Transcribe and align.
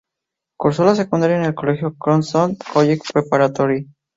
Cursó 0.57 0.83
la 0.83 0.95
secundaria 0.95 1.35
en 1.37 1.43
el 1.45 1.53
colegio 1.53 1.93
Crossroads 1.95 2.57
College 2.73 3.01
Preparatory. 3.13 3.85